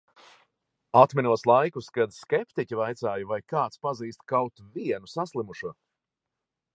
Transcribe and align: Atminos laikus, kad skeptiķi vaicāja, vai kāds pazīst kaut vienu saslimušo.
Atminos 0.99 1.43
laikus, 1.49 1.89
kad 1.97 2.15
skeptiķi 2.15 2.79
vaicāja, 2.79 3.27
vai 3.33 3.39
kāds 3.55 3.83
pazīst 3.85 4.25
kaut 4.33 4.65
vienu 4.79 5.13
saslimušo. 5.15 5.75